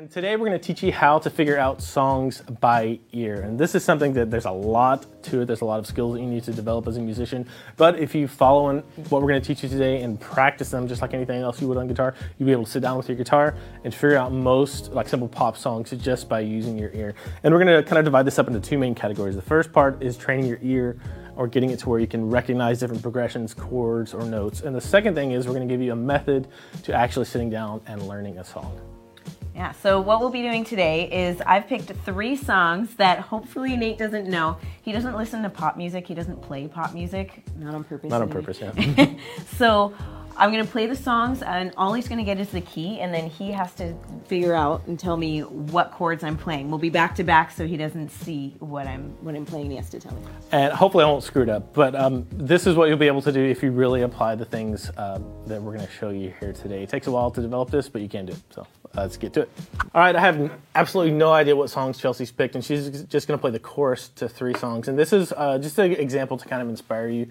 And 0.00 0.10
today 0.10 0.34
we're 0.34 0.46
going 0.46 0.58
to 0.58 0.66
teach 0.66 0.82
you 0.82 0.92
how 0.92 1.18
to 1.18 1.28
figure 1.28 1.58
out 1.58 1.82
songs 1.82 2.40
by 2.58 2.98
ear. 3.12 3.42
And 3.42 3.60
this 3.60 3.74
is 3.74 3.84
something 3.84 4.14
that 4.14 4.30
there's 4.30 4.46
a 4.46 4.50
lot 4.50 5.04
to 5.24 5.42
it. 5.42 5.44
There's 5.44 5.60
a 5.60 5.66
lot 5.66 5.78
of 5.78 5.86
skills 5.86 6.14
that 6.14 6.20
you 6.20 6.26
need 6.26 6.42
to 6.44 6.54
develop 6.54 6.86
as 6.86 6.96
a 6.96 7.02
musician. 7.02 7.46
But 7.76 7.98
if 7.98 8.14
you 8.14 8.26
follow 8.26 8.70
in 8.70 8.78
what 9.10 9.20
we're 9.20 9.28
going 9.28 9.42
to 9.42 9.46
teach 9.46 9.62
you 9.62 9.68
today 9.68 10.00
and 10.00 10.18
practice 10.18 10.70
them 10.70 10.88
just 10.88 11.02
like 11.02 11.12
anything 11.12 11.42
else 11.42 11.60
you 11.60 11.68
would 11.68 11.76
on 11.76 11.86
guitar, 11.86 12.14
you'll 12.38 12.46
be 12.46 12.52
able 12.52 12.64
to 12.64 12.70
sit 12.70 12.80
down 12.80 12.96
with 12.96 13.10
your 13.10 13.16
guitar 13.18 13.54
and 13.84 13.92
figure 13.92 14.16
out 14.16 14.32
most 14.32 14.90
like 14.92 15.06
simple 15.06 15.28
pop 15.28 15.54
songs 15.54 15.90
just 15.90 16.30
by 16.30 16.40
using 16.40 16.78
your 16.78 16.90
ear. 16.94 17.14
And 17.44 17.52
we're 17.52 17.62
going 17.62 17.76
to 17.76 17.86
kind 17.86 17.98
of 17.98 18.06
divide 18.06 18.26
this 18.26 18.38
up 18.38 18.46
into 18.46 18.58
two 18.58 18.78
main 18.78 18.94
categories. 18.94 19.36
The 19.36 19.42
first 19.42 19.70
part 19.70 20.02
is 20.02 20.16
training 20.16 20.46
your 20.46 20.60
ear 20.62 20.98
or 21.36 21.46
getting 21.46 21.72
it 21.72 21.78
to 21.80 21.90
where 21.90 22.00
you 22.00 22.06
can 22.06 22.30
recognize 22.30 22.80
different 22.80 23.02
progressions, 23.02 23.52
chords, 23.52 24.14
or 24.14 24.24
notes. 24.24 24.62
And 24.62 24.74
the 24.74 24.80
second 24.80 25.14
thing 25.14 25.32
is 25.32 25.46
we're 25.46 25.52
going 25.52 25.68
to 25.68 25.70
give 25.70 25.82
you 25.82 25.92
a 25.92 25.96
method 25.96 26.48
to 26.84 26.94
actually 26.94 27.26
sitting 27.26 27.50
down 27.50 27.82
and 27.86 28.08
learning 28.08 28.38
a 28.38 28.44
song. 28.44 28.80
Yeah, 29.60 29.72
so 29.72 30.00
what 30.00 30.20
we'll 30.20 30.30
be 30.30 30.40
doing 30.40 30.64
today 30.64 31.06
is 31.12 31.42
I've 31.42 31.66
picked 31.66 31.90
three 32.06 32.34
songs 32.34 32.94
that 32.94 33.18
hopefully 33.18 33.76
Nate 33.76 33.98
doesn't 33.98 34.26
know. 34.26 34.56
He 34.80 34.90
doesn't 34.90 35.14
listen 35.14 35.42
to 35.42 35.50
pop 35.50 35.76
music, 35.76 36.06
he 36.06 36.14
doesn't 36.14 36.40
play 36.40 36.66
pop 36.66 36.94
music, 36.94 37.42
not 37.58 37.74
on 37.74 37.84
purpose. 37.84 38.08
Not 38.08 38.22
on 38.22 38.30
purpose, 38.30 38.58
yeah. 38.58 39.14
so 39.58 39.92
I'm 40.40 40.50
gonna 40.50 40.64
play 40.64 40.86
the 40.86 40.96
songs, 40.96 41.42
and 41.42 41.70
all 41.76 41.92
he's 41.92 42.08
gonna 42.08 42.24
get 42.24 42.40
is 42.40 42.48
the 42.48 42.62
key, 42.62 43.00
and 43.00 43.12
then 43.12 43.28
he 43.28 43.52
has 43.52 43.74
to 43.74 43.94
figure 44.24 44.54
out 44.54 44.86
and 44.86 44.98
tell 44.98 45.18
me 45.18 45.40
what 45.40 45.92
chords 45.92 46.24
I'm 46.24 46.38
playing. 46.38 46.70
We'll 46.70 46.78
be 46.78 46.88
back 46.88 47.14
to 47.16 47.24
back, 47.24 47.50
so 47.50 47.66
he 47.66 47.76
doesn't 47.76 48.08
see 48.08 48.56
what 48.58 48.86
I'm 48.86 49.10
what 49.20 49.34
I'm 49.34 49.44
playing. 49.44 49.70
He 49.70 49.76
has 49.76 49.90
to 49.90 50.00
tell 50.00 50.14
me. 50.14 50.22
and 50.50 50.72
hopefully 50.72 51.04
I 51.04 51.08
won't 51.08 51.24
screw 51.24 51.42
it 51.42 51.50
up. 51.50 51.74
But 51.74 51.94
um, 51.94 52.26
this 52.32 52.66
is 52.66 52.74
what 52.74 52.88
you'll 52.88 52.96
be 52.96 53.06
able 53.06 53.20
to 53.20 53.32
do 53.32 53.44
if 53.44 53.62
you 53.62 53.70
really 53.70 54.00
apply 54.00 54.34
the 54.34 54.46
things 54.46 54.90
uh, 54.96 55.20
that 55.46 55.60
we're 55.60 55.76
to 55.76 55.90
show 55.90 56.08
you 56.08 56.32
here 56.40 56.54
today. 56.54 56.82
It 56.84 56.88
takes 56.88 57.06
a 57.06 57.10
while 57.10 57.30
to 57.32 57.42
develop 57.42 57.70
this, 57.70 57.90
but 57.90 58.00
you 58.00 58.08
can 58.08 58.24
do 58.24 58.32
it. 58.32 58.42
So 58.48 58.66
let's 58.94 59.18
get 59.18 59.34
to 59.34 59.42
it. 59.42 59.50
All 59.94 60.00
right, 60.00 60.16
I 60.16 60.20
have 60.20 60.50
absolutely 60.74 61.12
no 61.12 61.32
idea 61.32 61.54
what 61.54 61.68
songs 61.68 61.98
Chelsea's 61.98 62.32
picked, 62.32 62.54
and 62.54 62.64
she's 62.64 63.02
just 63.02 63.28
to 63.28 63.36
play 63.36 63.50
the 63.50 63.58
chorus 63.58 64.08
to 64.16 64.26
three 64.26 64.54
songs. 64.54 64.88
And 64.88 64.98
this 64.98 65.12
is 65.12 65.34
uh, 65.36 65.58
just 65.58 65.78
an 65.78 65.92
example 65.92 66.38
to 66.38 66.48
kind 66.48 66.62
of 66.62 66.70
inspire 66.70 67.08
you 67.08 67.26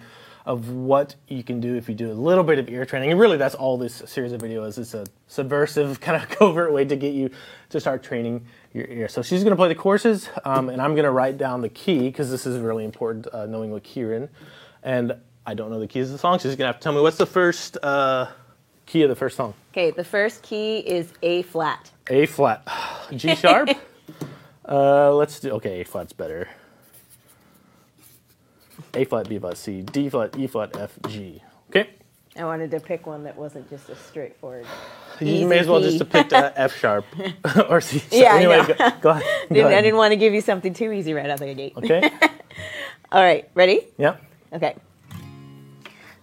of 0.45 0.69
what 0.69 1.15
you 1.27 1.43
can 1.43 1.59
do 1.59 1.75
if 1.75 1.89
you 1.89 1.95
do 1.95 2.11
a 2.11 2.13
little 2.13 2.43
bit 2.43 2.59
of 2.59 2.69
ear 2.69 2.85
training. 2.85 3.11
And 3.11 3.19
really, 3.19 3.37
that's 3.37 3.55
all 3.55 3.77
this 3.77 4.01
series 4.05 4.31
of 4.31 4.41
videos. 4.41 4.69
is. 4.69 4.77
It's 4.79 4.93
a 4.93 5.05
subversive, 5.27 5.99
kind 6.01 6.21
of 6.21 6.29
covert 6.29 6.73
way 6.73 6.85
to 6.85 6.95
get 6.95 7.13
you 7.13 7.29
to 7.69 7.79
start 7.79 8.03
training 8.03 8.45
your 8.73 8.85
ear. 8.85 9.07
So 9.07 9.21
she's 9.21 9.43
going 9.43 9.51
to 9.51 9.57
play 9.57 9.67
the 9.67 9.75
courses, 9.75 10.29
um, 10.45 10.69
and 10.69 10.81
I'm 10.81 10.93
going 10.93 11.05
to 11.05 11.11
write 11.11 11.37
down 11.37 11.61
the 11.61 11.69
key 11.69 11.99
because 11.99 12.29
this 12.29 12.45
is 12.45 12.59
really 12.59 12.85
important, 12.85 13.27
uh, 13.33 13.45
knowing 13.45 13.71
what 13.71 13.83
key 13.83 14.01
you're 14.01 14.13
in. 14.13 14.29
And 14.83 15.13
I 15.45 15.53
don't 15.53 15.69
know 15.69 15.79
the 15.79 15.87
keys 15.87 16.07
of 16.07 16.13
the 16.13 16.19
song. 16.19 16.39
She's 16.39 16.55
going 16.55 16.59
to 16.59 16.65
have 16.67 16.77
to 16.77 16.81
tell 16.81 16.93
me 16.93 17.01
what's 17.01 17.17
the 17.17 17.25
first 17.25 17.77
uh, 17.81 18.27
key 18.85 19.03
of 19.03 19.09
the 19.09 19.15
first 19.15 19.37
song. 19.37 19.53
Okay, 19.71 19.91
the 19.91 20.03
first 20.03 20.41
key 20.43 20.79
is 20.79 21.11
A 21.21 21.43
flat. 21.43 21.91
A 22.09 22.25
flat, 22.25 22.67
G 23.15 23.35
sharp. 23.35 23.69
uh, 24.67 25.13
let's 25.13 25.39
do 25.39 25.51
okay. 25.51 25.81
A 25.81 25.85
flat's 25.85 26.13
better. 26.13 26.47
A 28.99 29.05
flat, 29.05 29.29
B 29.29 29.39
flat, 29.39 29.57
C, 29.57 29.81
D 29.81 30.09
flat, 30.09 30.37
E 30.37 30.45
flat, 30.47 30.75
F, 30.77 30.99
G. 31.07 31.41
Okay. 31.69 31.89
I 32.37 32.43
wanted 32.43 32.69
to 32.71 32.79
pick 32.81 33.07
one 33.07 33.23
that 33.23 33.37
wasn't 33.37 33.69
just 33.69 33.87
a 33.89 33.95
straightforward. 33.95 34.65
You 35.21 35.27
Easy 35.27 35.45
may 35.45 35.59
as 35.59 35.67
well 35.67 35.79
key. 35.79 35.85
just 35.87 35.99
have 35.99 36.09
picked 36.09 36.33
uh, 36.33 36.51
F 36.55 36.77
sharp 36.77 37.05
or 37.69 37.79
C. 37.79 37.99
sharp. 37.99 38.11
Yeah, 38.11 38.33
I 38.33 38.37
anyway, 38.37 38.57
know. 38.57 38.65
go, 38.67 38.75
go 39.01 39.09
ahead. 39.11 39.23
Go 39.49 39.55
Didn't, 39.55 39.67
I 39.67 39.69
ahead. 39.71 39.83
didn't 39.85 39.97
want 39.97 40.11
to 40.11 40.15
give 40.17 40.33
you 40.33 40.41
something 40.41 40.73
too 40.73 40.91
easy 40.91 41.13
right 41.13 41.25
out 41.29 41.39
of 41.41 41.47
the 41.47 41.53
gate. 41.53 41.73
Okay. 41.77 42.11
All 43.13 43.23
right, 43.23 43.49
ready? 43.55 43.87
Yeah. 43.97 44.17
Okay. 44.51 44.75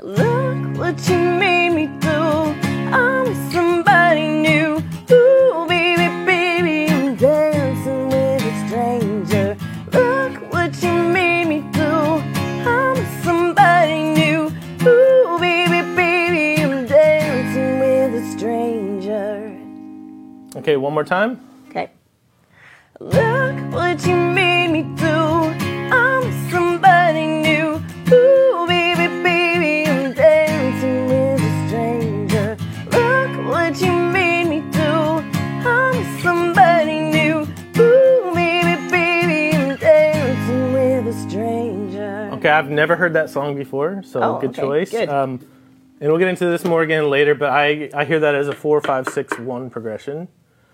Look 0.01 0.77
what 0.79 1.09
you 1.09 1.17
made 1.19 1.71
me 1.71 1.87
do. 2.01 2.11
I'm 2.11 3.35
somebody 3.51 4.29
new. 4.29 4.83
Ooh, 5.11 5.67
Okay. 20.67 20.77
One 20.77 20.95
more 20.95 21.05
time. 21.05 21.39
Okay. 21.69 21.93
Look 22.99 23.73
what 23.73 24.05
you 24.05 24.17
made 24.17 24.67
me 24.73 24.83
do. 24.97 25.07
I'm 25.07 26.51
somebody 26.51 27.25
new. 27.25 27.81
Ooh, 28.13 28.67
baby, 28.67 29.07
baby, 29.23 29.89
I'm 29.89 30.13
dancing 30.13 31.07
with 31.07 31.41
a 31.41 31.69
stranger. 31.69 32.57
Look 32.91 33.47
what 33.47 33.81
you 33.81 33.93
made 33.93 34.49
me 34.49 34.61
do. 34.73 34.83
I'm 34.83 36.21
somebody 36.21 36.99
new. 36.99 37.47
Ooh, 37.81 38.35
baby, 38.35 38.91
baby, 38.91 39.57
I'm 39.57 39.77
dancing 39.77 40.73
with 40.73 41.07
a 41.07 41.29
stranger. 41.31 42.31
Okay. 42.33 42.49
I've 42.49 42.71
never 42.71 42.97
heard 42.97 43.13
that 43.13 43.31
song 43.31 43.55
before, 43.55 44.03
so 44.05 44.21
Oh, 44.21 44.41
good 44.41 44.51
okay, 44.51 44.63
choice. 44.63 44.91
good. 44.91 45.09
Um, 45.09 45.39
and 46.01 46.11
we'll 46.11 46.19
get 46.19 46.27
into 46.27 46.47
this 46.47 46.65
more 46.65 46.83
again 46.83 47.09
later, 47.09 47.37
but 47.37 47.51
I 47.51 47.89
I 47.95 48.05
hear 48.05 48.19
that 48.19 48.35
as 48.35 48.49
a 48.49 48.53
four, 48.53 48.81
five, 48.81 49.07
six, 49.07 49.39
one 49.39 49.71
progression. 49.71 50.27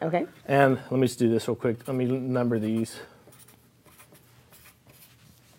Okay. 0.03 0.27
And 0.47 0.81
let 0.91 1.01
me 1.01 1.07
just 1.07 1.19
do 1.19 1.29
this 1.29 1.47
real 1.47 1.55
quick. 1.55 1.87
Let 1.87 1.97
me 1.97 2.05
number 2.05 2.59
these. 2.59 2.99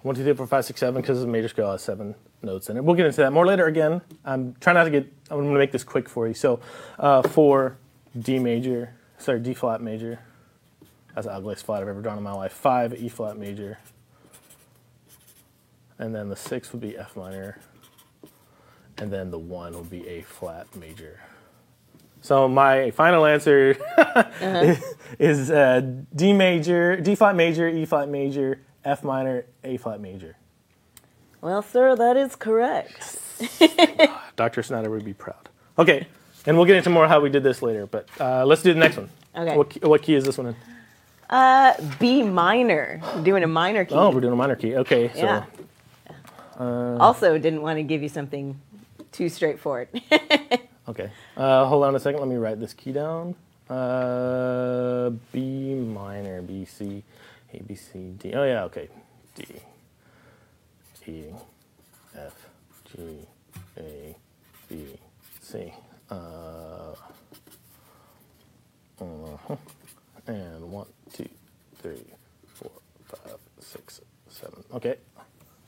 One, 0.01 0.15
two, 0.15 0.23
three, 0.23 0.33
four, 0.33 0.47
five, 0.47 0.65
six, 0.65 0.81
seven, 0.81 1.01
because 1.01 1.21
the 1.21 1.27
major 1.27 1.47
scale 1.47 1.71
has 1.71 1.81
seven 1.81 2.13
notes 2.41 2.69
in 2.69 2.75
it. 2.75 2.83
We'll 2.83 2.95
get 2.95 3.05
into 3.05 3.21
that 3.21 3.31
more 3.31 3.45
later 3.45 3.67
again. 3.67 4.01
I'm 4.25 4.53
trying 4.59 4.75
not 4.75 4.83
to 4.83 4.89
get, 4.89 5.05
I'm 5.31 5.37
going 5.37 5.53
to 5.53 5.57
make 5.57 5.71
this 5.71 5.85
quick 5.85 6.09
for 6.09 6.27
you. 6.27 6.33
So, 6.33 6.59
uh, 6.99 7.21
for 7.21 7.77
D 8.19 8.37
major, 8.37 8.93
sorry, 9.17 9.39
D 9.39 9.53
flat 9.53 9.81
major. 9.81 10.19
That's 11.15 11.25
the 11.25 11.33
ugliest 11.33 11.65
flat 11.65 11.81
I've 11.81 11.87
ever 11.87 12.01
drawn 12.01 12.17
in 12.17 12.23
my 12.23 12.33
life. 12.33 12.51
Five, 12.51 13.01
E 13.01 13.07
flat 13.07 13.37
major. 13.37 13.77
And 15.99 16.13
then 16.13 16.27
the 16.27 16.35
six 16.35 16.73
would 16.73 16.81
be 16.81 16.97
F 16.97 17.15
minor. 17.15 17.59
And 18.97 19.09
then 19.09 19.31
the 19.31 19.39
one 19.39 19.73
would 19.73 19.89
be 19.89 20.05
A 20.07 20.21
flat 20.21 20.75
major. 20.75 21.21
So 22.23 22.47
my 22.47 22.89
final 22.91 23.25
answer 23.25 23.75
is 25.19 25.51
uh, 25.51 25.81
D 26.15 26.31
major, 26.31 26.95
D 26.95 27.15
flat 27.15 27.35
major, 27.35 27.67
E 27.67 27.85
flat 27.85 28.07
major, 28.07 28.61
F 28.85 29.03
minor, 29.03 29.45
A 29.65 29.75
flat 29.75 29.99
major. 29.99 30.37
Well, 31.41 31.61
sir, 31.61 31.97
that 31.97 32.15
is 32.15 32.37
correct. 32.37 33.19
Dr. 34.37 34.63
Snyder 34.63 34.89
would 34.89 35.03
be 35.03 35.11
proud. 35.13 35.49
Okay, 35.77 36.07
and 36.45 36.55
we'll 36.55 36.65
get 36.65 36.77
into 36.77 36.89
more 36.89 37.09
how 37.09 37.19
we 37.19 37.29
did 37.29 37.43
this 37.43 37.61
later, 37.61 37.87
but 37.87 38.07
uh, 38.21 38.45
let's 38.45 38.63
do 38.63 38.73
the 38.73 38.79
next 38.79 38.95
one. 38.95 39.09
Okay. 39.35 39.57
What 39.57 39.69
key, 39.69 39.79
what 39.81 40.01
key 40.01 40.15
is 40.15 40.23
this 40.23 40.37
one 40.37 40.47
in? 40.47 40.55
Uh, 41.29 41.73
B 41.99 42.23
minor. 42.23 43.01
Doing 43.23 43.43
a 43.43 43.47
minor 43.47 43.83
key. 43.83 43.95
Oh, 43.95 44.11
we're 44.11 44.21
doing 44.21 44.31
a 44.31 44.37
minor 44.37 44.55
key. 44.55 44.77
Okay, 44.77 45.11
so 45.13 45.43
Yeah. 46.57 46.97
also, 47.01 47.37
didn't 47.37 47.61
want 47.61 47.79
to 47.79 47.83
give 47.83 48.01
you 48.01 48.07
something 48.09 48.61
too 49.11 49.27
straightforward. 49.27 49.89
okay. 50.87 51.11
Uh, 51.35 51.65
hold 51.65 51.83
on 51.85 51.95
a 51.95 51.99
second. 51.99 52.19
Let 52.19 52.29
me 52.29 52.35
write 52.35 52.59
this 52.59 52.73
key 52.73 52.91
down. 52.91 53.35
Uh, 53.69 55.09
B 55.31 55.73
minor, 55.73 56.41
B 56.41 56.65
C, 56.65 57.03
A 57.53 57.63
B 57.63 57.75
C 57.75 58.13
D. 58.17 58.33
Oh 58.33 58.43
yeah, 58.43 58.63
okay. 58.65 58.89
D, 59.35 59.45
E, 61.07 61.25
F, 62.15 62.47
G, 62.85 63.27
A, 63.77 64.15
B, 64.69 64.99
C. 65.41 65.73
Uh, 66.09 66.93
uh-huh. 69.01 69.55
And 70.27 70.71
one, 70.71 70.87
two, 71.11 71.27
three, 71.81 72.05
four, 72.53 72.71
five, 73.05 73.37
six, 73.59 74.01
seven. 74.29 74.63
Okay. 74.73 74.97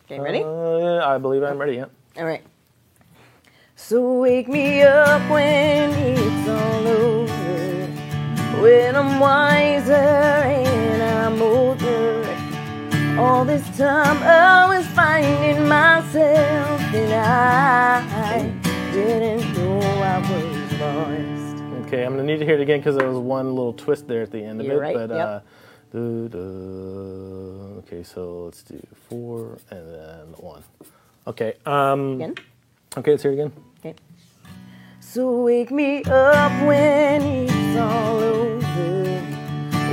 okay, 0.05 0.19
ready? 0.19 0.43
Uh, 0.43 1.05
I 1.05 1.17
believe 1.17 1.43
I'm 1.43 1.57
ready. 1.57 1.75
Yeah. 1.75 1.85
All 2.17 2.25
right. 2.25 2.43
So 3.87 4.19
wake 4.19 4.47
me 4.47 4.81
up 4.81 5.29
when 5.29 5.91
it's 5.91 6.49
all 6.49 6.87
over, 6.87 7.87
when 8.59 8.95
I'm 8.95 9.19
wiser 9.19 9.93
and 9.93 11.03
I'm 11.03 11.39
older. 11.39 12.25
All 13.19 13.45
this 13.45 13.61
time 13.77 14.23
I 14.23 14.75
was 14.75 14.87
finding 14.87 15.67
myself 15.67 16.81
and 16.95 17.13
I 17.13 18.41
didn't 18.91 19.53
know 19.53 19.79
I 19.79 20.17
was 20.31 20.79
lost. 20.79 21.85
Okay, 21.85 22.03
I'm 22.05 22.13
gonna 22.13 22.23
need 22.23 22.39
to 22.39 22.45
hear 22.45 22.55
it 22.55 22.61
again 22.61 22.79
because 22.79 22.95
there 22.97 23.07
was 23.07 23.19
one 23.19 23.53
little 23.53 23.73
twist 23.73 24.07
there 24.07 24.23
at 24.23 24.31
the 24.31 24.43
end 24.43 24.61
of 24.61 24.65
You're 24.65 24.77
it. 24.83 24.95
right, 24.95 24.95
But 24.95 25.09
yep. 25.11 25.27
uh, 25.27 25.39
duh, 25.93 26.27
duh. 26.29 26.39
okay, 27.81 28.01
so 28.01 28.45
let's 28.45 28.63
do 28.63 28.81
four 29.09 29.59
and 29.69 29.93
then 29.93 30.25
one. 30.37 30.63
Okay. 31.27 31.53
Um, 31.67 32.13
Again? 32.15 32.35
okay, 32.97 33.11
let's 33.11 33.21
hear 33.21 33.31
it 33.31 33.35
again. 33.35 33.51
So 35.15 35.43
wake 35.43 35.71
me 35.71 36.03
up 36.03 36.51
when 36.67 37.21
it's 37.21 37.79
all 37.79 38.19
over, 38.19 39.21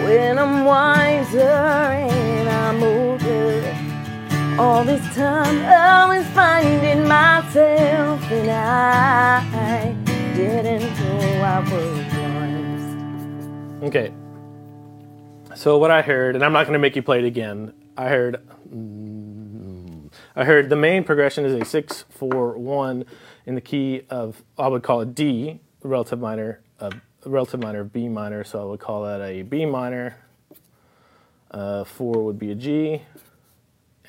when 0.05 0.37
I'm 0.37 0.65
wiser 0.65 1.39
and 1.39 2.49
I'm 2.49 2.83
older. 2.83 4.61
All 4.61 4.83
this 4.83 5.01
time 5.15 5.65
I 5.65 6.07
was 6.09 6.27
finding 6.35 7.07
myself 7.07 8.21
and 8.33 8.51
I 8.51 9.95
didn't 10.35 10.93
know 10.99 11.21
I 11.45 11.61
was 11.71 12.01
lost. 13.79 13.85
Okay. 13.85 14.13
So 15.55 15.79
what 15.79 15.93
I 15.93 16.03
heard, 16.03 16.35
and 16.35 16.45
I'm 16.45 16.53
not 16.53 16.65
going 16.65 16.73
to 16.73 16.81
make 16.81 16.97
you 16.97 17.03
play 17.03 17.21
it 17.21 17.25
again. 17.25 17.73
I 17.97 18.09
heard, 18.09 18.41
I 20.35 20.45
heard 20.45 20.71
the 20.71 20.77
main 20.77 21.05
progression 21.05 21.45
is 21.45 21.53
a 21.53 21.65
six 21.65 22.05
four 22.09 22.57
one 22.57 23.05
in 23.47 23.55
the 23.55 23.61
key 23.61 24.03
of 24.09 24.43
I 24.59 24.69
would 24.69 24.83
call 24.83 25.01
it 25.03 25.15
D, 25.15 25.61
relative 25.83 26.19
minor, 26.21 26.61
uh, 26.81 26.91
relative 27.27 27.61
minor 27.61 27.85
B 27.85 28.09
minor. 28.09 28.45
So 28.45 28.61
I 28.61 28.65
would 28.65 28.81
call 28.81 29.05
that 29.05 29.21
a 29.21 29.43
B 29.43 29.67
minor. 29.67 30.17
Uh, 31.51 31.85
four 31.85 32.25
would 32.25 32.39
be 32.39 32.51
a 32.51 32.55
G, 32.55 33.03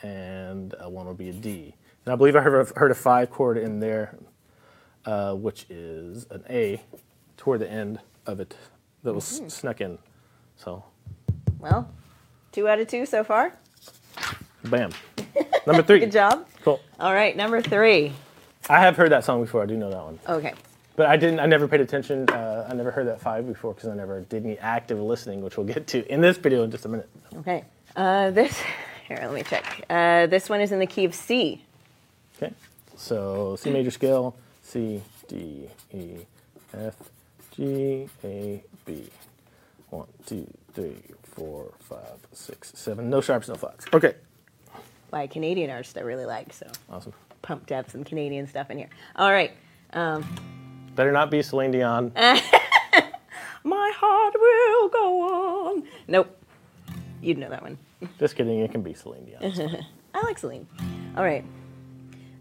and 0.01 0.73
uh, 0.83 0.89
one 0.89 1.07
would 1.07 1.17
be 1.17 1.29
a 1.29 1.33
D. 1.33 1.75
And 2.05 2.13
I 2.13 2.15
believe 2.15 2.35
I 2.35 2.41
heard, 2.41 2.71
heard 2.75 2.91
a 2.91 2.95
five 2.95 3.29
chord 3.29 3.57
in 3.57 3.79
there, 3.81 4.17
uh, 5.05 5.33
which 5.33 5.65
is 5.69 6.25
an 6.29 6.43
A 6.49 6.81
toward 7.35 7.59
the 7.59 7.69
end 7.69 7.99
of 8.25 8.39
it 8.39 8.55
that 9.03 9.13
was 9.13 9.41
snuck 9.47 9.81
in. 9.81 9.97
So, 10.55 10.85
Well, 11.59 11.89
two 12.53 12.67
out 12.69 12.79
of 12.79 12.87
two 12.87 13.05
so 13.05 13.25
far. 13.25 13.53
bam. 14.63 14.91
Number 15.67 15.83
three. 15.83 15.99
Good 15.99 16.11
job. 16.11 16.45
Cool. 16.63 16.79
All 16.99 17.13
right, 17.13 17.35
number 17.35 17.61
three. 17.61 18.11
I 18.69 18.79
have 18.79 18.95
heard 18.97 19.11
that 19.11 19.23
song 19.23 19.41
before. 19.41 19.61
I 19.63 19.65
do 19.65 19.75
know 19.77 19.89
that 19.89 20.03
one, 20.03 20.19
Okay. 20.27 20.53
but 20.95 21.07
I 21.07 21.17
didn't. 21.17 21.39
I 21.39 21.45
never 21.45 21.67
paid 21.67 21.81
attention. 21.81 22.29
Uh, 22.29 22.67
I 22.69 22.73
never 22.73 22.91
heard 22.91 23.07
that 23.07 23.19
five 23.21 23.45
before 23.47 23.73
because 23.73 23.89
I 23.89 23.95
never 23.95 24.21
did 24.21 24.45
any 24.45 24.57
active 24.59 24.99
listening, 24.99 25.41
which 25.41 25.57
we'll 25.57 25.67
get 25.67 25.87
to 25.87 26.05
in 26.11 26.21
this 26.21 26.37
video 26.37 26.63
in 26.63 26.71
just 26.71 26.85
a 26.85 26.89
minute. 26.89 27.09
Okay. 27.37 27.63
Uh, 27.95 28.31
this 28.31 28.57
here, 29.07 29.19
let 29.21 29.33
me 29.33 29.43
check. 29.43 29.85
Uh, 29.89 30.27
this 30.27 30.49
one 30.49 30.61
is 30.61 30.71
in 30.71 30.79
the 30.79 30.87
key 30.87 31.05
of 31.05 31.13
C. 31.13 31.61
Okay. 32.37 32.53
So 32.95 33.55
C 33.57 33.69
major 33.69 33.91
scale, 33.91 34.35
C, 34.61 35.01
D, 35.27 35.67
E, 35.93 36.17
F, 36.73 36.95
G, 37.55 38.07
A, 38.23 38.63
B. 38.85 39.09
One, 39.89 40.07
two, 40.25 40.47
three, 40.73 40.95
four, 41.23 41.71
five, 41.81 42.17
six, 42.31 42.71
seven. 42.75 43.09
No 43.09 43.21
sharps, 43.21 43.47
no 43.49 43.55
flats. 43.55 43.85
Okay. 43.93 44.15
By 45.13 45.21
a 45.21 45.27
Canadian 45.27 45.69
artist 45.69 45.95
I 45.95 46.01
really 46.01 46.25
like. 46.25 46.51
So 46.51 46.65
Awesome. 46.89 47.13
pumped 47.43 47.67
to 47.67 47.75
have 47.75 47.87
some 47.89 48.03
Canadian 48.03 48.47
stuff 48.47 48.71
in 48.71 48.79
here. 48.79 48.89
All 49.15 49.31
right. 49.31 49.51
Um, 49.93 50.25
Better 50.95 51.11
not 51.11 51.29
be 51.29 51.43
Celine 51.43 51.69
Dion. 51.69 52.11
my 53.63 53.91
heart 53.95 54.33
will 54.33 54.89
go 54.89 55.21
on. 55.21 55.83
Nope. 56.07 56.35
You'd 57.21 57.37
know 57.37 57.49
that 57.49 57.61
one. 57.61 57.77
Just 58.19 58.35
kidding. 58.35 58.59
It 58.59 58.71
can 58.71 58.81
be 58.81 58.95
Celine 58.95 59.25
Dion. 59.25 59.85
I 60.15 60.21
like 60.23 60.39
Celine. 60.39 60.67
All 61.15 61.23
right. 61.23 61.45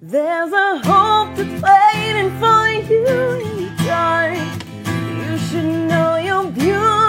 There's 0.01 0.53
a 0.53 0.79
hope 0.79 1.37
that's 1.37 1.63
waiting 1.63 2.31
for 2.41 2.69
you 2.91 3.07
in 3.07 3.57
the 3.65 3.85
dark. 3.85 4.39
You 5.29 5.39
should 5.39 5.89
know 5.89 6.17
you're 6.17 6.51
beautiful 6.51 7.02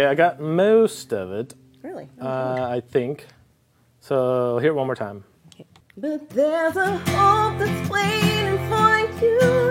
okay, 0.00 0.10
I 0.10 0.14
got 0.14 0.40
most 0.40 1.12
of 1.12 1.32
it. 1.32 1.54
Really? 1.82 2.08
Uh, 2.20 2.68
I 2.70 2.80
think. 2.80 3.26
So 4.00 4.58
hear 4.58 4.70
it 4.70 4.74
one 4.74 4.86
more 4.86 4.94
time. 4.94 5.24
But 5.96 6.30
there's 6.30 6.76
a 6.76 6.96
hope 6.96 7.58
that's 7.58 7.90
waiting 7.90 8.56
for 8.68 9.24
you 9.24 9.69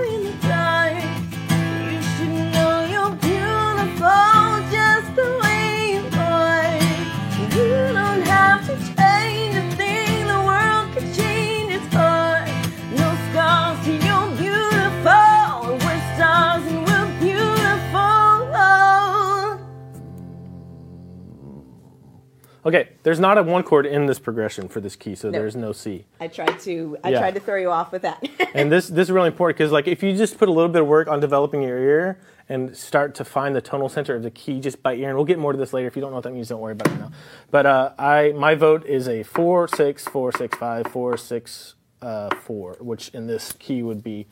Okay, 22.66 22.90
there's 23.04 23.20
not 23.20 23.38
a 23.38 23.44
one 23.44 23.64
chord 23.64 23.86
in 23.86 24.06
this 24.06 24.20
progression 24.20 24.68
for 24.68 24.82
this 24.82 24.96
key, 24.96 25.16
so 25.16 25.30
No. 25.30 25.40
there's 25.40 25.56
no 25.56 25.72
C. 25.72 26.06
I 26.20 26.28
tried 26.28 26.60
to. 26.62 26.98
I 27.04 27.10
Yeah. 27.12 27.20
tried 27.20 27.36
to 27.36 27.40
throw 27.40 27.56
you 27.56 27.72
off 27.72 27.92
with 27.92 28.02
that. 28.02 28.22
and 28.54 28.70
this 28.72 28.88
this 28.90 29.08
is 29.08 29.12
really 29.12 29.28
important 29.28 29.58
because 29.58 29.72
like 29.72 29.88
if 29.88 30.04
you 30.04 30.16
just 30.16 30.38
put 30.38 30.50
a 30.50 30.52
little 30.52 30.70
bit 30.72 30.82
of 30.82 30.88
work 30.88 31.08
on 31.08 31.20
developing 31.22 31.62
your 31.62 31.78
ear 31.78 32.20
and 32.50 32.76
start 32.76 33.16
to 33.16 33.24
find 33.24 33.56
the 33.56 33.62
tonal 33.62 33.88
center 33.90 34.16
of 34.16 34.24
the 34.24 34.32
key 34.32 34.60
just 34.60 34.82
by 34.84 34.96
ear, 34.96 35.08
and 35.10 35.16
we'll 35.16 35.26
get 35.26 35.40
more 35.40 35.52
to 35.54 35.58
this 35.58 35.72
later. 35.72 35.88
If 35.88 35.96
you 35.96 36.02
don't 36.02 36.12
know 36.12 36.16
what 36.16 36.24
that 36.24 36.34
means, 36.34 36.50
don't 36.50 36.60
worry 36.60 36.74
about 36.74 36.88
it 36.88 36.98
now. 37.00 37.12
But 37.50 37.66
uh, 37.66 37.92
I 37.98 38.34
my 38.36 38.56
vote 38.56 38.86
is 38.86 39.08
a 39.08 39.24
four 39.24 39.68
six 39.68 40.04
four 40.06 40.32
six 40.34 40.58
five 40.58 40.88
four 40.88 41.16
six 41.16 41.76
uh, 42.02 42.36
four, 42.36 42.76
which 42.82 43.10
in 43.10 43.28
this 43.28 43.54
key 43.54 43.84
would 43.84 44.04
be 44.04 44.26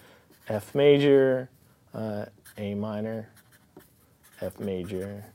F 0.50 0.74
major, 0.76 1.50
uh, 1.94 2.26
A 2.58 2.74
minor, 2.76 3.30
F 4.42 4.60
major, 4.60 5.26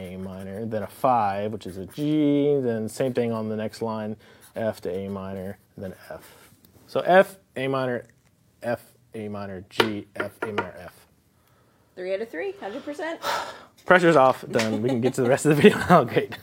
A 0.00 0.16
minor, 0.16 0.64
then 0.64 0.82
a 0.82 0.86
five, 0.86 1.52
which 1.52 1.66
is 1.66 1.76
a 1.76 1.86
G, 1.86 2.58
then 2.60 2.88
same 2.88 3.12
thing 3.12 3.32
on 3.32 3.48
the 3.48 3.56
next 3.56 3.82
line, 3.82 4.16
F 4.56 4.80
to 4.82 4.90
A 4.90 5.08
minor, 5.08 5.58
then 5.76 5.94
F. 6.10 6.50
So 6.86 7.00
F, 7.00 7.36
A 7.56 7.68
minor, 7.68 8.04
F, 8.62 8.82
A 9.14 9.28
minor, 9.28 9.64
G, 9.68 10.06
F, 10.16 10.32
A 10.42 10.46
minor, 10.46 10.74
F. 10.78 11.06
three 11.94 12.14
out 12.14 12.20
of 12.20 12.28
three, 12.28 12.52
hundred 12.52 12.84
percent. 12.84 13.20
Pressure's 13.86 14.16
off, 14.16 14.44
done. 14.50 14.82
We 14.82 14.88
can 14.88 15.00
get 15.00 15.14
to 15.14 15.22
the 15.22 15.28
rest 15.28 15.46
of 15.46 15.56
the 15.56 15.62
video 15.62 15.78
now. 15.90 16.04
Great. 16.04 16.36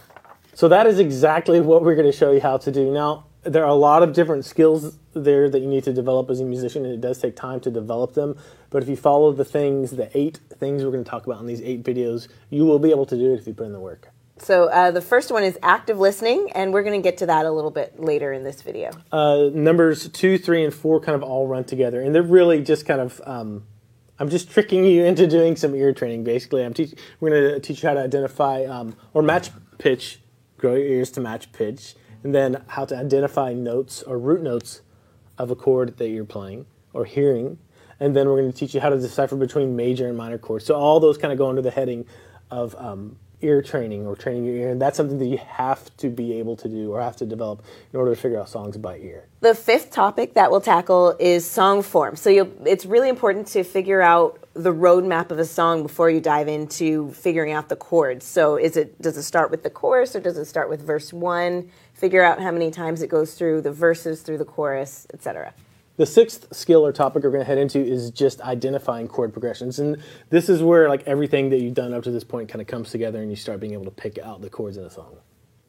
So 0.54 0.68
that 0.70 0.88
is 0.88 1.00
exactly 1.00 1.62
what 1.62 1.84
we're 1.84 1.96
going 1.96 2.12
to 2.12 2.18
show 2.18 2.32
you 2.32 2.42
how 2.42 2.58
to 2.58 2.72
do. 2.72 2.92
Now, 2.92 3.27
there 3.48 3.64
are 3.64 3.70
a 3.70 3.76
lot 3.76 4.04
of 4.04 4.14
different 4.14 4.46
skills 4.46 4.98
there 5.14 5.50
that 5.50 5.60
you 5.60 5.68
need 5.68 5.84
to 5.86 5.94
develop 5.94 6.30
as 6.30 6.40
a 6.40 6.46
musician, 6.46 6.86
and 6.86 6.94
it 6.94 7.02
does 7.02 7.20
take 7.20 7.36
time 7.36 7.60
to 7.62 7.72
develop 7.72 8.14
them. 8.14 8.38
But 8.70 8.84
if 8.84 8.90
you 8.90 8.96
follow 8.96 9.32
the 9.32 9.46
things, 9.46 9.92
the 9.92 10.16
eight 10.18 10.40
things 10.60 10.84
we're 10.84 10.92
going 10.92 11.04
to 11.04 11.10
talk 11.10 11.26
about 11.26 11.40
in 11.40 11.48
these 11.48 11.62
eight 11.62 11.84
videos, 11.84 12.28
you 12.50 12.66
will 12.66 12.80
be 12.80 12.92
able 12.92 13.06
to 13.06 13.16
do 13.16 13.34
it 13.34 13.40
if 13.40 13.48
you 13.48 13.54
put 13.54 13.66
in 13.66 13.74
the 13.74 13.80
work. 13.80 14.10
So 14.40 14.66
uh, 14.66 14.92
the 14.92 15.02
first 15.02 15.32
one 15.32 15.44
is 15.44 15.58
active 15.64 15.98
listening, 15.98 16.52
and 16.54 16.72
we're 16.72 16.84
going 16.84 17.02
to 17.02 17.04
get 17.04 17.18
to 17.20 17.26
that 17.26 17.46
a 17.46 17.52
little 17.52 17.72
bit 17.72 18.00
later 18.00 18.32
in 18.32 18.44
this 18.44 18.62
video. 18.62 18.92
uh, 19.12 19.50
numbers 19.54 20.08
two, 20.10 20.38
three, 20.38 20.64
and 20.64 20.74
four 20.74 21.00
kind 21.00 21.16
of 21.16 21.24
all 21.24 21.48
run 21.48 21.64
together, 21.64 22.02
and 22.02 22.14
they're 22.14 22.22
really 22.22 22.62
just 22.62 22.86
kind 22.86 23.02
of. 23.02 23.20
Um, 23.26 23.66
I'm 24.20 24.30
just 24.30 24.50
tricking 24.50 24.84
you 24.84 25.06
into 25.06 25.28
doing 25.28 25.56
some 25.56 25.76
ear 25.76 25.94
training. 25.94 26.24
Basically, 26.24 26.64
I'm 26.66 26.74
teach. 26.74 26.94
We're 27.20 27.30
going 27.30 27.54
to 27.54 27.60
teach 27.60 27.84
you 27.84 27.90
how 27.90 27.96
to 27.96 28.02
identify 28.02 28.64
um, 28.66 28.96
or 29.14 29.22
match 29.22 29.52
pitch, 29.78 30.20
grow 30.58 30.74
your 30.74 30.86
ears 30.86 31.12
to 31.12 31.22
match 31.22 31.52
pitch, 31.52 31.96
and 32.28 32.36
then 32.36 32.62
how 32.68 32.84
to 32.84 32.94
identify 32.94 33.54
notes 33.54 34.04
or 34.04 34.20
root 34.20 34.42
notes 34.42 34.82
of 35.38 35.50
a 35.50 35.56
chord 35.56 35.96
that 35.96 36.10
you're 36.10 36.26
playing 36.26 36.66
or 36.92 37.06
hearing, 37.06 37.58
and 38.02 38.14
then 38.14 38.28
we're 38.28 38.42
going 38.42 38.52
to 38.52 38.58
teach 38.58 38.76
you 38.76 38.82
how 38.82 38.90
to 38.90 39.00
decipher 39.00 39.38
between 39.38 39.78
major 39.78 40.10
and 40.10 40.18
minor 40.18 40.38
chords. 40.38 40.66
So 40.66 40.76
all 40.76 41.00
those 41.00 41.18
kind 41.18 41.32
of 41.32 41.38
go 41.38 41.48
under 41.48 41.62
the 41.62 41.72
heading 41.72 42.06
of 42.52 42.76
um, 42.76 43.16
ear 43.42 43.62
training 43.62 44.08
or 44.08 44.16
training 44.16 44.46
your 44.46 44.56
ear, 44.56 44.70
and 44.70 44.82
that's 44.82 44.98
something 44.98 45.20
that 45.20 45.28
you 45.28 45.38
have 45.38 45.96
to 45.98 46.10
be 46.10 46.34
able 46.40 46.56
to 46.58 46.68
do 46.68 46.92
or 46.92 47.02
have 47.02 47.16
to 47.18 47.26
develop 47.26 47.64
in 47.94 48.00
order 48.00 48.14
to 48.16 48.20
figure 48.20 48.40
out 48.40 48.50
songs 48.50 48.78
by 48.78 48.98
ear. 48.98 49.26
The 49.42 49.54
fifth 49.54 49.92
topic 49.92 50.34
that 50.34 50.50
we'll 50.50 50.62
tackle 50.62 51.16
is 51.20 51.50
song 51.50 51.84
form. 51.84 52.16
So 52.16 52.52
it's 52.66 52.86
really 52.86 53.10
important 53.10 53.48
to 53.48 53.64
figure 53.64 54.02
out 54.02 54.40
the 54.54 54.74
roadmap 54.74 55.30
of 55.30 55.38
a 55.38 55.46
song 55.46 55.84
before 55.84 56.10
you 56.10 56.20
dive 56.20 56.48
into 56.48 57.12
figuring 57.12 57.52
out 57.52 57.70
the 57.70 57.76
chords. 57.76 58.26
So 58.26 58.56
is 58.56 58.76
it 58.76 59.00
does 59.00 59.16
it 59.18 59.24
start 59.24 59.52
with 59.52 59.62
the 59.62 59.70
chorus 59.70 60.16
or 60.16 60.20
does 60.20 60.38
it 60.38 60.46
start 60.46 60.70
with 60.70 60.82
verse 60.82 61.14
one? 61.14 61.70
Figure 61.94 62.24
out 62.24 62.42
how 62.42 62.52
many 62.52 62.72
times 62.72 63.02
it 63.02 63.08
goes 63.08 63.36
through 63.36 63.62
the 63.62 63.72
verses, 63.72 64.22
through 64.22 64.40
the 64.40 64.46
chorus, 64.46 65.06
etc. 65.14 65.54
The 65.98 66.06
sixth 66.06 66.56
skill 66.56 66.86
or 66.86 66.92
topic 66.94 67.24
we're 67.24 67.32
going 67.32 67.42
to 67.42 67.46
head 67.46 67.58
into 67.58 67.80
is 67.80 68.12
just 68.12 68.40
identifying 68.42 69.08
chord 69.08 69.34
progressions. 69.34 69.80
And 69.80 69.98
this 70.30 70.48
is 70.48 70.62
where 70.62 70.90
like 70.90 71.04
everything 71.08 71.50
that 71.50 71.60
you've 71.60 71.74
done 71.74 71.92
up 71.92 72.04
to 72.04 72.12
this 72.12 72.24
point 72.24 72.50
kind 72.50 72.62
of 72.62 72.68
comes 72.68 72.92
together 72.92 73.20
and 73.20 73.32
you 73.32 73.36
start 73.36 73.60
being 73.60 73.74
able 73.74 73.86
to 73.86 73.92
pick 73.92 74.20
out 74.20 74.42
the 74.42 74.50
chords 74.50 74.78
in 74.78 74.84
a 74.84 74.92
song. 74.92 75.18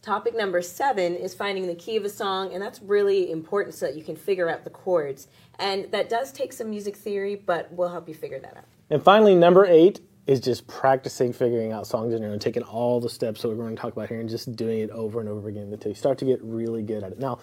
Topic 0.02 0.36
number 0.36 0.60
seven 0.60 1.16
is 1.16 1.34
finding 1.34 1.66
the 1.66 1.74
key 1.74 1.96
of 1.96 2.04
a 2.04 2.08
song, 2.08 2.52
and 2.52 2.62
that's 2.62 2.80
really 2.80 3.30
important 3.32 3.74
so 3.74 3.86
that 3.86 3.96
you 3.96 4.04
can 4.04 4.16
figure 4.16 4.48
out 4.48 4.64
the 4.64 4.70
chords. 4.70 5.28
And 5.58 5.90
that 5.90 6.08
does 6.08 6.30
take 6.30 6.52
some 6.52 6.70
music 6.70 6.96
theory, 6.96 7.34
but 7.34 7.72
we'll 7.72 7.88
help 7.88 8.08
you 8.08 8.14
figure 8.14 8.38
that 8.38 8.56
out. 8.56 8.64
And 8.90 9.02
finally, 9.02 9.34
number 9.34 9.66
eight 9.66 10.00
is 10.26 10.40
just 10.40 10.66
practicing 10.66 11.32
figuring 11.32 11.72
out 11.72 11.86
songs 11.86 12.12
in 12.12 12.22
your 12.22 12.30
own, 12.30 12.38
taking 12.38 12.62
all 12.62 13.00
the 13.00 13.08
steps 13.08 13.42
that 13.42 13.48
we're 13.48 13.56
going 13.56 13.74
to 13.74 13.80
talk 13.80 13.94
about 13.94 14.10
here 14.10 14.20
and 14.20 14.28
just 14.28 14.54
doing 14.54 14.80
it 14.80 14.90
over 14.90 15.20
and 15.20 15.28
over 15.28 15.48
again 15.48 15.72
until 15.72 15.90
you 15.90 15.96
start 15.96 16.18
to 16.18 16.26
get 16.26 16.38
really 16.42 16.82
good 16.82 17.02
at 17.02 17.12
it. 17.12 17.18
Now, 17.18 17.38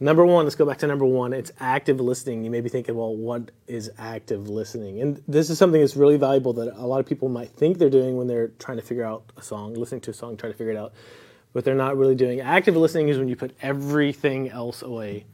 number 0.00 0.24
one, 0.24 0.44
let's 0.44 0.54
go 0.54 0.66
back 0.66 0.78
to 0.78 0.86
number 0.86 1.04
one. 1.04 1.32
It's 1.32 1.52
active 1.60 2.00
listening. 2.00 2.44
You 2.44 2.50
may 2.50 2.60
be 2.60 2.68
thinking, 2.68 2.94
well, 2.94 3.14
what 3.14 3.50
is 3.66 3.90
active 3.98 4.48
listening? 4.48 5.00
And 5.00 5.22
this 5.28 5.50
is 5.50 5.58
something 5.58 5.80
that's 5.80 5.96
really 5.96 6.16
valuable 6.16 6.52
that 6.54 6.74
a 6.76 6.86
lot 6.86 7.00
of 7.00 7.06
people 7.06 7.28
might 7.28 7.50
think 7.50 7.78
they're 7.78 7.90
doing 7.90 8.16
when 8.16 8.26
they're 8.26 8.48
trying 8.58 8.78
to 8.78 8.82
figure 8.82 9.04
out 9.04 9.24
a 9.36 9.42
song, 9.42 9.74
listening 9.74 10.00
to 10.02 10.10
a 10.10 10.14
song, 10.14 10.36
trying 10.36 10.52
to 10.52 10.58
figure 10.58 10.72
it 10.72 10.76
out, 10.76 10.92
but 11.52 11.64
they're 11.64 11.74
not 11.74 11.96
really 11.96 12.14
doing. 12.14 12.40
Active 12.40 12.76
listening 12.76 13.08
is 13.08 13.18
when 13.18 13.28
you 13.28 13.36
put 13.36 13.56
everything 13.62 14.50
else 14.50 14.82
away 14.82 15.26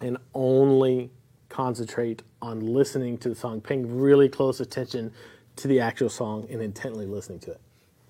and 0.00 0.18
only 0.34 1.10
concentrate 1.48 2.22
on 2.42 2.60
listening 2.60 3.18
to 3.18 3.28
the 3.28 3.34
song, 3.34 3.60
paying 3.60 3.98
really 3.98 4.28
close 4.28 4.60
attention 4.60 5.12
to 5.56 5.68
the 5.68 5.80
actual 5.80 6.08
song 6.08 6.46
and 6.50 6.60
intently 6.60 7.06
listening 7.06 7.38
to 7.40 7.52
it. 7.52 7.60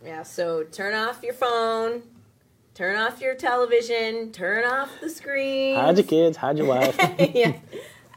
Yeah, 0.05 0.23
so 0.23 0.65
turn 0.65 0.95
off 0.95 1.23
your 1.23 1.35
phone, 1.35 2.03
turn 2.77 2.97
off 2.97 3.23
your 3.23 3.35
television, 3.35 4.31
turn 4.33 4.65
off 4.65 4.91
the 5.01 5.09
screen. 5.09 5.75
Hide 5.75 5.97
your 5.97 6.07
kids, 6.07 6.37
hide 6.37 6.59
your 6.59 6.67
wife. 6.69 6.97
yeah. 7.35 7.55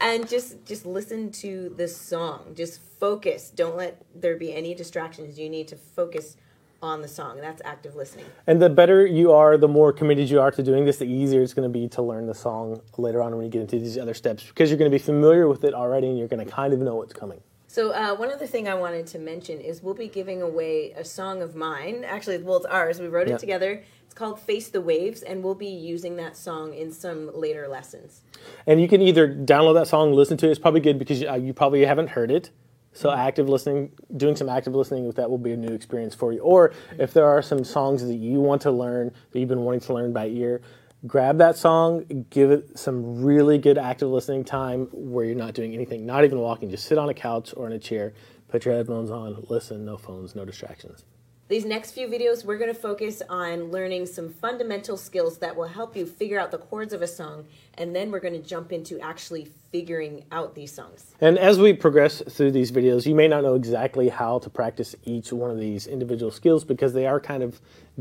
And 0.02 0.26
just 0.26 0.64
just 0.64 0.86
listen 0.86 1.30
to 1.44 1.74
the 1.76 1.86
song. 1.86 2.54
Just 2.56 2.80
focus. 2.98 3.50
Don't 3.54 3.76
let 3.76 4.00
there 4.14 4.34
be 4.34 4.50
any 4.50 4.74
distractions. 4.74 5.38
You 5.38 5.50
need 5.50 5.68
to 5.68 5.76
focus 5.76 6.38
on 6.82 7.02
the 7.02 7.08
song. 7.08 7.38
That's 7.38 7.60
active 7.66 7.94
listening. 7.96 8.24
and 8.46 8.62
the 8.62 8.70
better 8.70 9.04
you 9.04 9.32
are, 9.32 9.58
the 9.58 9.68
more 9.68 9.92
committed 9.92 10.30
you 10.30 10.40
are 10.40 10.50
to 10.52 10.62
doing 10.62 10.86
this, 10.86 10.96
the 10.96 11.04
easier 11.04 11.42
it's 11.42 11.52
going 11.52 11.70
to 11.70 11.78
be 11.78 11.86
to 11.88 12.00
learn 12.00 12.26
the 12.26 12.34
song 12.34 12.80
later 12.96 13.22
on 13.22 13.36
when 13.36 13.44
you 13.44 13.50
get 13.50 13.60
into 13.60 13.78
these 13.78 13.98
other 13.98 14.14
steps 14.14 14.42
because 14.44 14.70
you're 14.70 14.78
going 14.78 14.90
to 14.90 14.94
be 14.94 15.02
familiar 15.02 15.46
with 15.48 15.64
it 15.64 15.74
already 15.74 16.06
and 16.08 16.18
you're 16.18 16.28
going 16.28 16.42
to 16.42 16.50
kind 16.50 16.72
of 16.72 16.80
know 16.80 16.94
what's 16.94 17.12
coming. 17.12 17.42
So 17.70 17.92
uh, 17.92 18.16
one 18.16 18.32
other 18.32 18.48
thing 18.48 18.66
I 18.66 18.74
wanted 18.74 19.06
to 19.06 19.20
mention 19.20 19.60
is 19.60 19.80
we'll 19.80 19.94
be 19.94 20.08
giving 20.08 20.42
away 20.42 20.90
a 20.96 21.04
song 21.04 21.40
of 21.40 21.54
mine. 21.54 22.02
Actually, 22.04 22.38
well, 22.38 22.56
it's 22.56 22.66
ours. 22.66 22.98
We 22.98 23.06
wrote 23.06 23.28
it 23.28 23.38
together. 23.38 23.84
It's 24.04 24.12
called 24.12 24.40
"Face 24.40 24.70
the 24.70 24.80
Waves," 24.80 25.22
and 25.22 25.44
we'll 25.44 25.54
be 25.54 25.68
using 25.68 26.16
that 26.16 26.36
song 26.36 26.74
in 26.74 26.90
some 26.90 27.30
later 27.32 27.68
lessons. 27.68 28.22
And 28.66 28.82
you 28.82 28.88
can 28.88 29.00
either 29.00 29.32
download 29.32 29.74
that 29.74 29.86
song, 29.86 30.12
listen 30.12 30.36
to 30.38 30.48
it. 30.48 30.50
It's 30.50 30.58
probably 30.58 30.80
good 30.80 30.98
because 30.98 31.22
uh, 31.22 31.34
you 31.34 31.52
probably 31.52 31.84
haven't 31.84 32.08
heard 32.08 32.32
it. 32.32 32.50
So 32.92 33.12
active 33.12 33.48
listening, 33.48 33.92
doing 34.16 34.34
some 34.34 34.48
active 34.48 34.74
listening 34.74 35.06
with 35.06 35.14
that 35.14 35.30
will 35.30 35.38
be 35.38 35.52
a 35.52 35.56
new 35.56 35.72
experience 35.72 36.12
for 36.12 36.32
you. 36.32 36.40
Or 36.40 36.72
if 36.98 37.12
there 37.12 37.26
are 37.26 37.40
some 37.40 37.62
songs 37.62 38.02
that 38.04 38.16
you 38.16 38.40
want 38.40 38.62
to 38.62 38.72
learn 38.72 39.12
that 39.30 39.38
you've 39.38 39.48
been 39.48 39.60
wanting 39.60 39.82
to 39.82 39.94
learn 39.94 40.12
by 40.12 40.26
ear, 40.26 40.60
grab 41.06 41.38
that 41.38 41.56
song, 41.56 42.26
give 42.30 42.50
it 42.50 42.78
some 42.78 43.22
really 43.22 43.58
good 43.58 43.78
active 43.78 44.08
listening 44.08 44.44
time 44.44 44.86
where 44.92 45.24
you're 45.24 45.34
not 45.34 45.54
doing 45.54 45.74
anything, 45.74 46.04
not 46.06 46.24
even 46.24 46.38
walking. 46.38 46.70
Just 46.70 46.86
sit 46.86 46.98
on 46.98 47.08
a 47.08 47.14
couch 47.14 47.54
or 47.56 47.66
in 47.66 47.72
a 47.72 47.78
chair, 47.78 48.12
put 48.48 48.64
your 48.64 48.74
headphones 48.74 49.10
on, 49.10 49.44
listen, 49.48 49.84
no 49.84 49.96
phones, 49.96 50.34
no 50.34 50.44
distractions. 50.44 51.04
These 51.48 51.64
next 51.64 51.90
few 51.90 52.06
videos, 52.06 52.44
we're 52.44 52.58
going 52.58 52.72
to 52.72 52.80
focus 52.80 53.22
on 53.28 53.72
learning 53.72 54.06
some 54.06 54.28
fundamental 54.28 54.96
skills 54.96 55.38
that 55.38 55.56
will 55.56 55.66
help 55.66 55.96
you 55.96 56.06
figure 56.06 56.38
out 56.38 56.52
the 56.52 56.58
chords 56.58 56.92
of 56.92 57.02
a 57.02 57.08
song, 57.08 57.44
and 57.76 57.92
then 57.92 58.12
we're 58.12 58.20
going 58.20 58.40
to 58.40 58.48
jump 58.48 58.70
into 58.70 59.00
actually 59.00 59.50
figuring 59.72 60.24
out 60.30 60.54
these 60.54 60.72
songs. 60.72 61.12
And 61.20 61.36
as 61.36 61.58
we 61.58 61.72
progress 61.72 62.22
through 62.30 62.52
these 62.52 62.70
videos, 62.70 63.04
you 63.04 63.16
may 63.16 63.26
not 63.26 63.42
know 63.42 63.56
exactly 63.56 64.10
how 64.10 64.38
to 64.38 64.48
practice 64.48 64.94
each 65.02 65.32
one 65.32 65.50
of 65.50 65.58
these 65.58 65.88
individual 65.88 66.30
skills 66.30 66.62
because 66.62 66.92
they 66.92 67.08
are 67.08 67.18
kind 67.18 67.42
of 67.42 67.60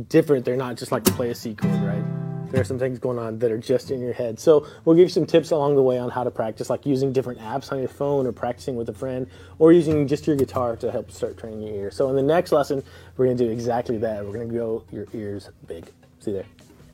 different. 0.10 0.46
They're 0.46 0.56
not 0.56 0.78
just 0.78 0.92
like 0.92 1.04
play 1.06 1.32
a 1.32 1.36
C 1.36 1.56
chord, 1.56 1.82
right? 1.82 2.19
There 2.52 2.62
are 2.62 2.66
some 2.66 2.80
things 2.80 3.00
going 3.00 3.20
on 3.20 3.40
that 3.40 3.52
are 3.52 3.58
just 3.58 3.92
in 3.92 4.02
your 4.02 4.14
head. 4.14 4.40
So 4.40 4.68
we'll 4.84 4.96
give 4.96 5.04
you 5.04 5.10
some 5.10 5.26
tips 5.26 5.52
along 5.52 5.76
the 5.76 5.84
way 5.84 5.98
on 5.98 6.10
how 6.10 6.24
to 6.24 6.32
practice, 6.32 6.70
like 6.70 6.86
using 6.86 7.14
different 7.14 7.40
apps 7.40 7.72
on 7.72 7.80
your 7.80 7.90
phone 7.90 8.26
or 8.26 8.32
practicing 8.32 8.76
with 8.76 8.90
a 8.90 8.94
friend 8.94 9.28
or 9.60 9.72
using 9.72 10.08
just 10.08 10.26
your 10.28 10.36
guitar 10.36 10.76
to 10.78 10.92
help 10.92 11.12
start 11.12 11.38
training 11.38 11.62
your 11.62 11.76
ear. 11.76 11.92
So 11.92 12.10
in 12.10 12.16
the 12.16 12.24
next 12.24 12.52
lesson, 12.52 12.84
we're 13.18 13.26
going 13.26 13.38
to 13.38 13.46
do 13.46 13.52
exactly 13.52 13.98
that. 14.00 14.26
We're 14.26 14.34
going 14.34 14.50
to 14.50 14.56
go 14.56 14.84
your 14.92 15.06
ears 15.14 15.50
big. 15.68 15.92
See 16.20 16.32
you 16.32 16.38
there. 16.38 16.59